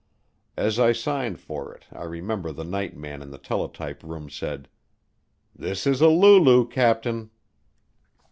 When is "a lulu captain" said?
6.01-7.29